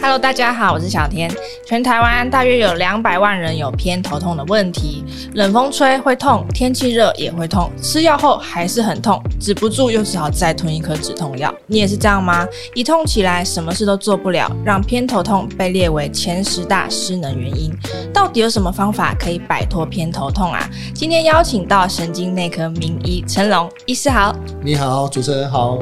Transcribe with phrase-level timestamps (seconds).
[0.00, 1.28] Hello，大家好，我是小天。
[1.66, 11.52] 全台湾大约有两百万人有偏头痛的问题，冷风吹会痛，天气热也会痛，吃药后还是很痛，止不住又只好再吞一颗止痛药。
[11.66, 12.46] 你也是这样吗？
[12.74, 17.70] 一痛起来什么事都做不了，让偏头痛被列为前十大失能原因。
[18.14, 20.70] 到底有什么方法可以摆脱偏头痛啊？
[20.94, 24.34] 今天邀请到神经内科名医陈龙医师好。
[24.62, 25.76] 你好，主持人好。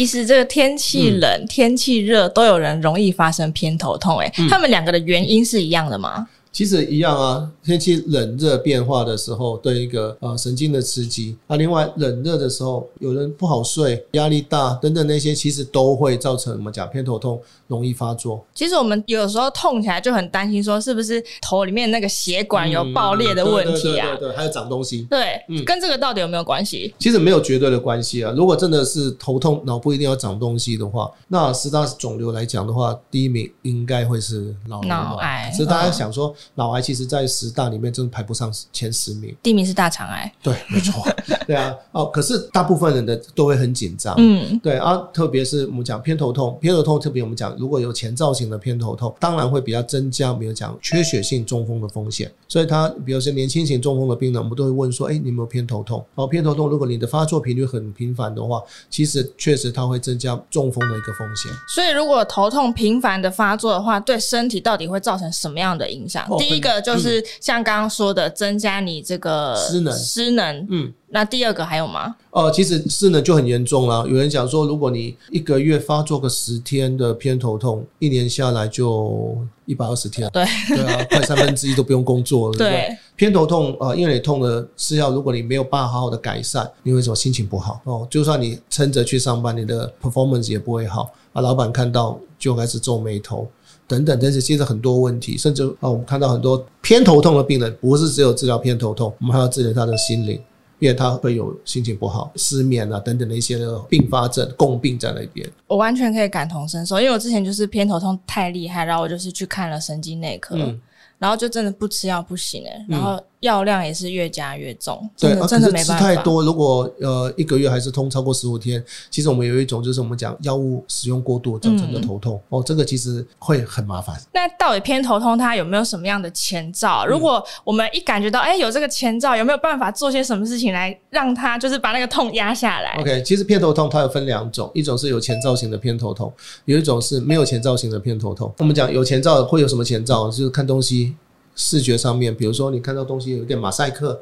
[0.00, 6.26] 医师，这个天气冷、嗯、天气热都有人容易发生偏头痛，诶、嗯，他们两个的原因是一样的吗？
[6.52, 11.56] 其实一样啊，天气冷热变化的时候，对一个呃神经的刺激啊。
[11.56, 18.44] 另外冷热的时候，有人不好睡、压力大等等那些，其实都会造成我们讲偏头痛容易发作。
[18.54, 24.08] 其实我们有时候痛起来就很担心，说是不是头里面那个血管有爆裂的问题啊？
[24.10, 25.06] 嗯、对，对，对，对对，还有长东西。
[25.08, 26.92] 对，嗯，跟这个到底有没有关系？
[26.98, 28.32] 其实没有绝对的关系啊。
[28.36, 35.52] 如果真的是头痛，脑部一定要长东西的话，那十大肿瘤来讲的话，第一名应该会是脑脑癌。
[35.54, 40.32] 所以大家想说，脑癌其实在在十大里面真的排不上前十名，第一名是大肠癌。
[40.42, 41.06] 对，没错，
[41.46, 52.32] 对啊，哦，可是大部分人的都会很紧张，嗯，对啊，特别是我们讲偏头痛，偏头痛特别我们讲如果有前兆型的偏头痛，当然会比较增加，比如讲缺血性中风的风险。
[52.48, 56.02] 所以他，比如说年轻型中风的病人，我们都会问说，哎，你有没有偏头痛？
[56.14, 61.52] 哦，偏头痛，如果你的发作频率很频繁的话，其实确实它会增加中风的一个风险。
[61.74, 66.26] 所以，如果头痛频繁的发作的话，对身体到底会造成什么样的影响？
[66.30, 67.24] 哦，第一个就是。
[67.40, 70.66] 像刚刚说的，增加你这个失能，失能。
[70.68, 72.14] 嗯，那第二个还有吗？
[72.30, 74.06] 哦、呃，其实失能就很严重了。
[74.06, 80.28] 有人讲说，如果你一个月发作个十天的偏头痛，一年下来就一百二十天。
[80.30, 82.58] 对对啊，快三分之一都不用工作了。
[82.58, 88.06] 对，对，偏头痛啊、呃，因为你痛的吃药，如果你没有办法好好的改善，你为什么心情不好哦？
[88.10, 91.40] 就算你撑着去上班，你的 performance 也不会好啊。
[91.40, 93.48] 老板看到就开始皱眉头。
[93.90, 100.40] 等等，但是其实很多问题，甚至啊，我们看到很多偏头痛的病人，不是只有治疗偏头痛，我们还要治疗他的心灵，
[100.78, 103.58] 因为他会有心情不好、失眠啊等等的一些
[103.88, 105.44] 并发症共病在那边。
[105.66, 110.80] 我完全可以感同身受，因为我之前就是偏头痛太厉害，然后我就是去看了神经内科，嗯、
[111.18, 113.20] 然后就真的不吃药不行哎，然后。
[113.40, 115.98] 药量也是越加越重，真的对，真的没办法。
[115.98, 124.14] 吃太多，如果呃一个月还是痛超过十五天，其实我们有一种就是我们讲药物使用过度造成的头痛、嗯、哦，这个其实会很麻烦。
[124.32, 127.06] 那到底偏头痛它有没有什么样的前兆？
[127.06, 136.30] 如果我们一感觉到哎、欸、有这个前兆，有没有办法做些什么事情来让它就是把那个痛压下来？OK，其实偏头痛它有分两种，一种是有前兆型的偏头痛，
[136.66, 138.52] 有一种是没有前兆型的偏头痛。
[138.58, 140.26] 我们讲有前兆会有什么前兆？
[140.26, 141.16] 就是看东西。
[141.60, 144.18] 视觉上面，比如说你看到东西有点马赛克，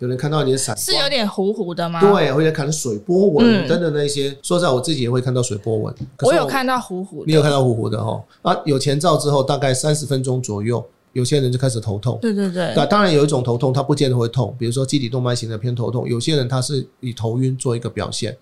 [0.00, 2.00] 有人看到你的闪，是有点糊糊的吗？
[2.00, 4.36] 对，或者看到水波纹等等那些。
[4.42, 5.94] 说实在，我自己也会看到水波纹。
[6.22, 8.24] 我有看到糊糊的，你有看到糊糊的哦。
[8.42, 12.18] 啊，有前兆之后，大概三十分钟左右，有些人就开始头痛。
[12.20, 12.72] 对对对。
[12.74, 18.36] 那当然有一种头痛，它不见得会痛，比如说基底动脉型的偏头痛，有些人他是以头晕做一个表现。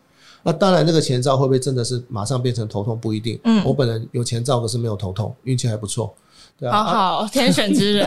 [0.45, 3.39] 那当然，那个前兆会不会真的是马上变成头痛不一定。
[3.45, 6.15] 嗯，我本人有前兆，可是没有头痛，运气还不错。
[6.59, 8.07] 对啊，好好， 天选之人。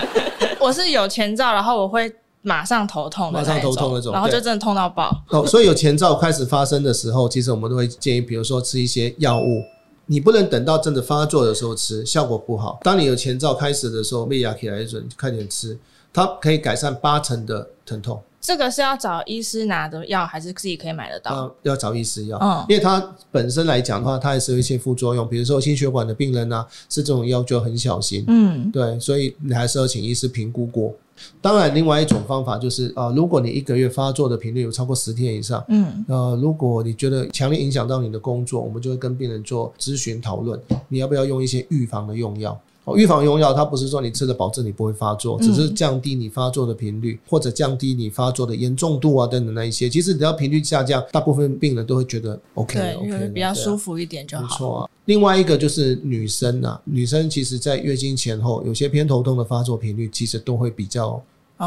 [0.58, 2.10] 我是有前兆，然后我会
[2.40, 5.14] 马上头痛，马上头痛那种，然后就真的痛到爆。
[5.28, 9.62] 哦，所以有前兆开始发生的时候，其实我们都会建议，比如说吃一些药物，
[10.06, 12.78] 你不能等到真的发作的时候吃，效果不好。
[12.82, 15.76] 当你有前兆开始的时候，被牙起来准，快点吃，
[16.12, 18.22] 它可以改善八成的疼痛。
[18.42, 21.30] 这个是要找医师拿的药，还是自己可以买得到？
[21.30, 30.92] 啊，要找医师药，嗯，因为它本身来讲的话，它也是有一些副作用，比如说心血管的病人啊，吃这种药就很小心，嗯，对，所以你还是要请医师评估过。
[31.40, 42.60] 当然，另外一种方法就是啊，如果你一个月发作的频率有超过十天以上，嗯，呃，如果你觉得强烈影响到你的工作，我们就会跟病人做咨询讨论，你要不要用一些预防的用药。
[42.84, 49.88] 哦，预防用药，它不是说你吃了保证你不会发作，只是降低你发作的频率，或者降低你发作的严重度啊等等那一些。
[49.88, 54.42] 其实只要频率下降，大部分病人都会觉得 OK，对 OK，比较舒服一点就好。
[54.42, 54.90] 没错啊。
[55.04, 61.22] 另外一个就是女生啊，女生其实在月经前后，有些偏头痛的发作频率其实都会比较。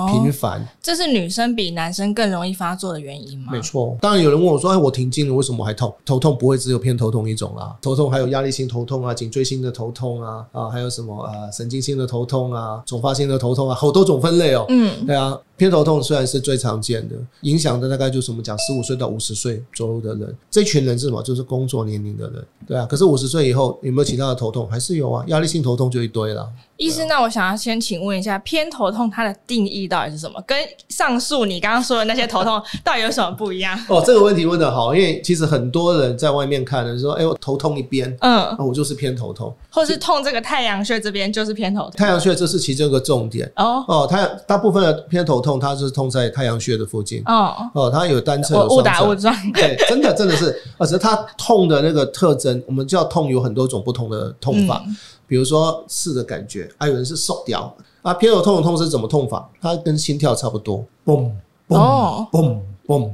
[0.07, 3.51] 频繁，哦，这是女生比男生更容易发作的原因吗？
[3.51, 5.93] 没错，当然有人问我说：“哎，我停经了，为什么还痛？
[6.05, 14.65] 头痛不会只有偏头痛一种啦，头痛还有压力性头痛啊，颈椎性的头痛啊，啊，还有什么啊，神经性的头痛啊，总发性的头痛啊，好多种分类哦。
[14.69, 15.39] 嗯，对啊。
[15.57, 21.23] 偏头痛虽然是最常见的，影响的大概就是我们讲十五岁到五十岁左右的人，这群人是什么？
[21.23, 22.85] 就是工作年龄的人，对啊。
[22.85, 24.67] 可是五十岁以后有没有其他的头痛？
[24.69, 26.45] 还是有啊，压力性头痛就一堆了。
[26.75, 30.43] 医师，那我想要先请问一下，偏头痛它的定义力到底是什么？
[30.47, 30.57] 跟
[30.89, 33.79] 上述你刚刚说的那些头痛 到底有什么不一样？
[33.87, 41.91] 哦，这个问题问得好，因为其实很多人在外面看的说，哎，我头痛一边，嗯，我就是偏头痛，或是痛这个太阳穴这边就是偏头痛。
[41.91, 54.83] 太阳穴这是其中一个重点哦哦，它大部分的偏头痛它是痛在太阳穴的附近哦哦，它有单侧误打误撞，对，真的真的是，而且它痛的那个特征，我们叫痛有很多种不同的痛法。
[54.85, 54.95] 嗯
[55.27, 58.13] 比如说刺的感觉，还有人是受掉啊。
[58.13, 59.49] 偏头痛的痛是怎么痛法？
[59.59, 61.29] 它跟心跳差不多，嘣
[61.67, 63.09] 嘣嘣嘣，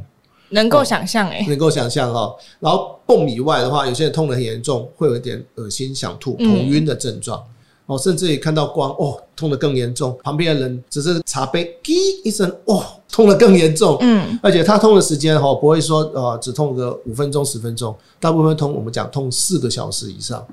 [0.49, 2.35] 能够想象诶，能够想象哈。
[2.59, 7.41] 然后嘣以外的话，有些人痛得很严重，会有一点恶心、想吐、头晕的症状
[7.85, 10.17] 哦，甚至于看到光哦，痛得更严重。
[10.23, 13.97] 旁边的人只是茶杯滴一声，哦，痛得更严重。
[14.01, 20.45] 嗯，而且他痛的时间哈，不会说呃只痛个五分钟、十分钟，大部分痛我们讲痛四个小时以上。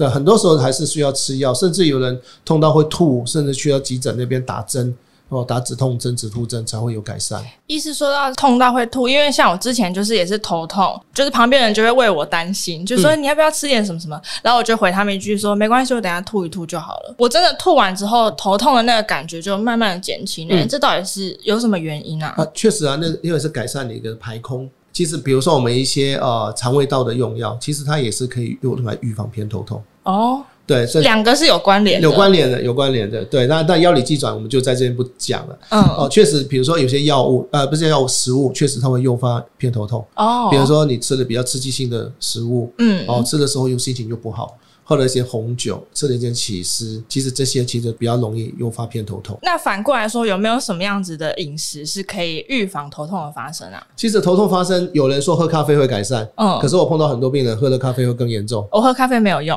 [0.00, 4.96] 对，很多时候还是需要吃药，甚至有人痛到会吐，甚至需要急诊那边打针
[5.28, 7.44] 哦，打止痛针、止吐针才会有改善。
[7.66, 17.14] 医师说到痛到会吐，因为像我之前就是也是头痛，就是旁边人就会为我担心，就说你要不要吃点什么什么，嗯、然后我就回他们一句说没关系，我等下吐一吐就好了。
[17.18, 20.54] 我真的吐完之后，头痛的那个感觉就慢慢的减轻了。
[20.56, 22.32] 嗯、这到底是有什么原因啊？
[22.38, 24.66] 啊，确实啊，那因为是改善你一个排空。
[24.92, 29.80] 其实，比如说我们一些呃肠胃道的用药，其实它也是可以用来预防偏头痛。
[30.02, 33.24] 哦，对，所以两个是有关联，有关联的，有关联的。
[33.24, 35.58] 对，那那药理机转我们就在这边不讲了。
[35.70, 40.04] 嗯，哦，确实，比如说有些药物，呃，不是药物，食物，确实它会诱发偏头痛。
[40.16, 44.56] 哦，比如说你吃了比较刺激性的食物，嗯，哦，吃的时候又心情又不好。
[44.90, 49.38] 喝了一些红酒，吃了一些起司，其实这些其实比较容易诱发偏头痛。
[49.40, 53.86] 那反过来说，有没有什么样子的饮食是可以预防头痛的发生啊？
[53.94, 58.66] 其实头痛发生，有人说喝咖啡会改善，嗯，可是我碰到很多病人喝了咖啡会更严重。
[58.72, 59.56] 我喝咖啡没有用，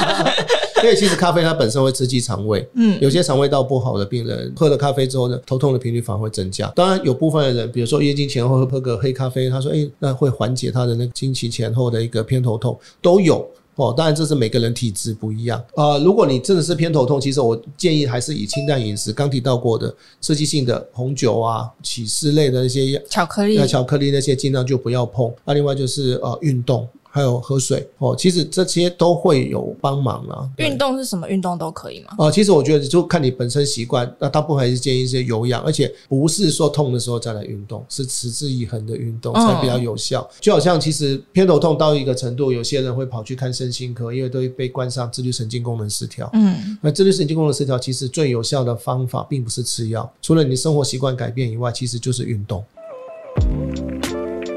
[0.82, 6.66] 因为其实咖啡它本身会刺激肠胃，嗯，有些肠胃道不好的病人喝了咖啡之后呢，头痛的频率反而会增加。
[6.74, 13.46] 当然，有部分的人，比如说月经前后喝个黑咖啡，他说，诶，那会缓解他的那个经期前后的一个偏头痛，都有。
[13.76, 15.98] 哦，当然这是每个人体质不一样呃。
[16.00, 25.32] 如果你真的是偏头痛，其实我建议还是以清淡饮食，刚提到过的刺激性的红酒啊、起司类的那些巧克力、巧克力那些尽量就不要碰。
[25.44, 26.88] 那另外就是呃运动。
[27.16, 30.46] 还有喝水哦，其实这些都会有帮忙啊。
[30.58, 32.08] 运动是什么运动都可以吗？
[32.18, 34.14] 哦，其实我觉得就看你本身习惯。
[34.18, 40.28] 那大部分还是建议一些有氧，而且不是说痛的时候再来运动，是持之以恒的运动才比较有效。
[40.30, 46.28] 嗯、就好像其实偏头痛到一个程度，有些人会跑去看身心科，因为都会被冠上自律神经功能失调。
[46.34, 52.62] 嗯，那自律神经功能失调其实最有效的方法并不是吃药，除了你生活习惯改变以外，其实就是运动。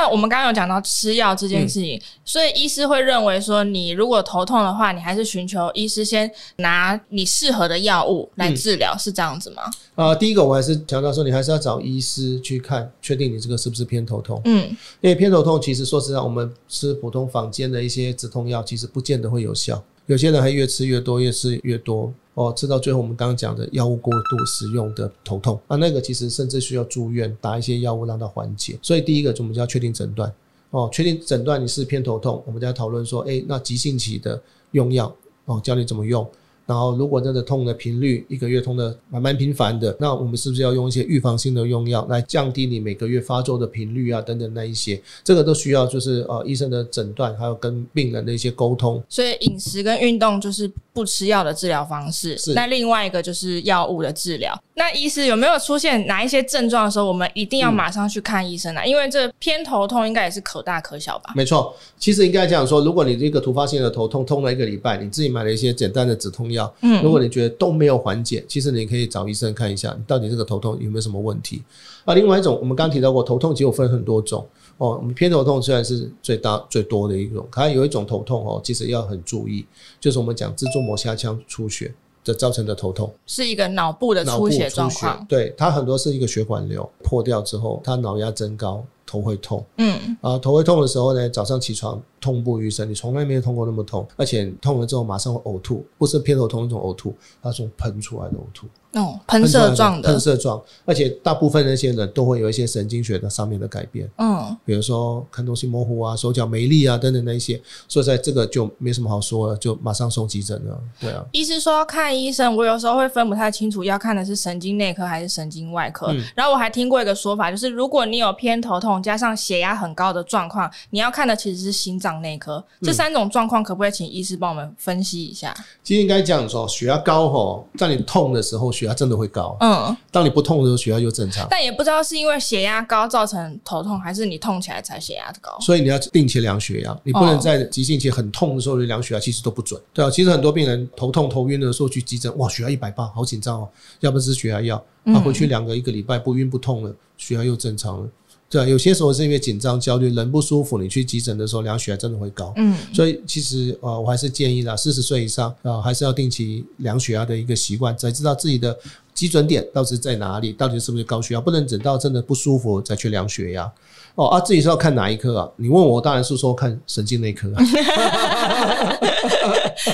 [0.00, 9.64] 那我们刚刚有讲到吃药这件事情，嗯、所以医师会认为说，你如果头痛的话，你还是寻求医师先拿你适合的药物来治疗，嗯、是这样子吗？
[9.96, 14.40] 啊、呃，第一个我还是强调说，你还是要找医师去看，确定你这个是不是偏头痛。
[14.44, 14.68] 嗯，
[15.00, 19.82] 因为偏头痛其实说实在，我们吃普通坊间的一些止痛药，其实不见得会有效。
[20.08, 28.78] 有些人还越吃越多，越吃越多哦，吃到最后我们刚刚讲的药物过度使用的头痛啊，那个其实甚至需要住院打一些药物让它缓解。
[28.80, 30.32] 所以第一个，我们就要确定诊断
[30.70, 34.40] 哦，确定诊断你是偏头痛，我们就要讨论说，诶，那急性期的
[34.70, 36.26] 用药哦，教你怎么用。
[36.68, 44.20] 然后，如果真的痛的频率一个月痛的蛮蛮频繁的，那我们是不是要用一些预防性的用药来降低你每个月发作的频率啊？
[44.20, 49.02] 等等那一些，这个都需要就是呃医生的诊断，还有跟病人的一些沟通。
[49.08, 52.36] 所以饮食跟运动就是不吃药的治疗方式。
[52.36, 52.52] 是。
[52.52, 54.54] 那另外一个就是药物的治疗。
[54.74, 58.82] 那医师有没有出现哪一些症状的时候，我们一定要马上去看医生呢？
[58.82, 61.32] 嗯、因为这偏头痛应该也是可大可小吧？
[61.34, 66.57] 没错，其实应该这样说，如果你这个突发性的头痛痛了一个礼拜，你自己买了一些简单的止痛药。
[66.80, 71.62] 嗯，如果你觉得都没有缓解，其实你可以找医生看一下，你到底这个头痛有没有什么问题。
[72.04, 74.46] 啊，另外一种，我们刚刚提到过，头痛其实有分很多种
[74.78, 74.96] 哦。
[74.96, 79.66] 我们偏头痛虽然是最大最多的一种，可有一种头痛哦，其实要很注意，
[80.00, 81.92] 就是我们讲蜘蛛膜下腔出血
[82.24, 85.24] 的造成的头痛，是一个脑部的出血状况。
[85.28, 88.84] 对，它很多是一个血管瘤破掉之后，它脑压增高。
[89.08, 98.66] 头会痛，嗯，啊，头会痛的时候呢，早上起床痛不欲生，你从来没有痛过那么痛，而且痛了之后马上会呕吐，不是偏头痛那种呕吐，它是喷出来的呕吐。
[98.94, 111.22] 哦，喷射状的，喷射状，而且大部分那些人都会有一些神经学的上面的改变，嗯，比如说看东西模糊啊，手脚没力啊，等等那一些，所以在这个就没什么好说了，就马上送急诊了，对啊。
[111.32, 125.54] 医师说看医生，我有时候会分不太清楚要看的是神经内科还是神经外科，嗯，然后我还听过一个说法，就是如果你有偏头痛加上血压很高的状况，你要看的其实是心脏内科，这三种状况可不可以请医师帮我们分析一下？
[125.82, 129.56] 其实应该这样说，血压高吼，在你痛的时候，血压真的会高。
[129.60, 131.46] 嗯，当你不痛的时候，血压就正常。
[131.50, 135.58] 但也不知道是因为血压高造成头痛，还是你痛起来才血压高。
[135.60, 139.80] 所以你要定期量血压，你不能在急性期很痛的时候就量血压，其实都不准。
[139.92, 143.68] 对啊，其实很多病人头痛头晕的时候去急诊，哇，血压一百八，好紧张哦。
[144.00, 148.08] 要不是血压药，他回去两个一个礼拜不晕不痛了，血压又正常了。
[148.50, 152.52] 对啊，有些时候是因为紧张、焦虑、人不舒服，你去急诊的时候量血压真的会高。
[152.56, 158.76] 嗯，所以其实呃，我还是建议啦，四十岁以上啊，还是要定期量血压的一个习惯，才知道自己的
[159.18, 163.68] 基准点到底是在哪里，到底是不是高血压，不能等到真的不舒服再去量血压。
[164.14, 165.50] 哦啊，自己是要看哪一科啊？
[165.56, 167.56] 你问我，当然是说看神经内科啊。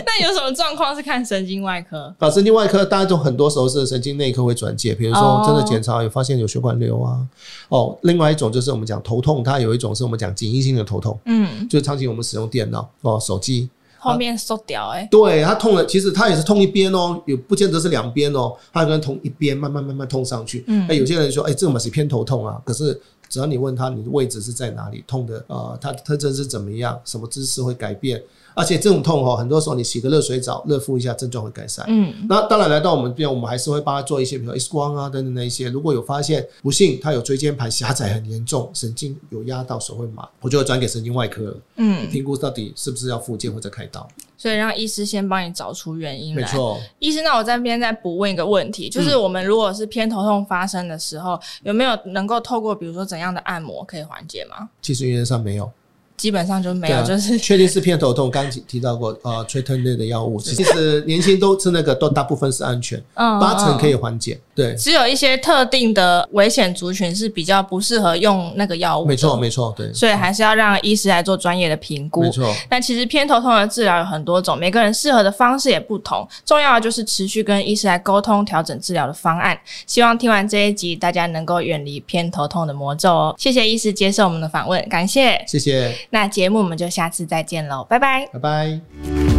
[0.04, 2.14] 那有什么状况是看神经外科？
[2.20, 7.26] 啊，神经外科当然就很多时候是神经内科会转介，比如说真的检查有发现有血管瘤啊。
[7.70, 13.70] 哦，另外一种就是我们讲头痛，它有一种是我们讲紧急性的头痛，嗯，就是长期我们使用电脑哦、手机
[14.04, 20.62] 后面缩掉哎，对，他痛了，其实他也是痛一边哦，也不见得是两边哦，他可能痛一边，慢慢慢慢痛上去。
[20.66, 28.22] 嗯，哎，有些人说，哎，这个嘛是偏头痛啊，可是只要你问他你的位置是在哪里，痛的啊，它的特征是怎么样，什么姿势会改变。
[28.56, 31.84] 而且这种痛哦，很多时候你洗个热水澡，热敷一下，症状会改善。
[31.88, 35.68] 嗯，那当然来到我们这边，我们还是会帮他做一些，比如 X 光啊等等那一些。
[35.68, 41.56] 如果有发现不幸他有椎间盘狭窄很严重，神经有压到手会麻，我就会转给神经外科了。
[41.78, 44.06] 嗯，评估到底是不是要复健或者开刀。
[44.36, 46.42] 所以让医师先帮你找出原因来。
[46.42, 54.68] 没错，医师，那我在这边再补问一个问题，就是我们如果是偏头痛发生的时候，嗯、有没有能够透过比如说怎样的按摩可以缓解吗？
[54.82, 55.70] 其实原则上没有。
[56.16, 58.30] 基本上就没有，就是确定是偏头痛。
[58.30, 64.40] 刚提到过，呃，催疼类的药物，其实年轻都吃那个，都大部分是安全，八成可以缓解。
[64.54, 69.04] 对，只有一些特定的危险族群是比较不适合用那个药物。
[69.04, 69.92] 没错，没错，对。
[69.92, 72.22] 所以还是要让医师来做专业的评估。
[72.22, 72.54] 没错。
[72.68, 76.26] 但其实偏头痛的治疗有很多种，每个人适合的方式也不同。
[76.44, 79.58] 重要的就是持续跟医师来沟通，调整治疗的方案。
[79.86, 83.34] 希望听完这一集，大家能够远离偏头痛的魔咒哦。
[83.36, 85.42] 谢谢医师接受我们的访问，感谢。
[85.48, 85.92] 谢谢。
[86.10, 89.33] 那节目我们就下次再见喽，拜拜，拜拜。